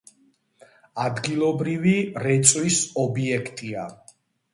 [1.01, 1.93] ადგილობრივი
[2.23, 3.85] რეწვის ობიექტია.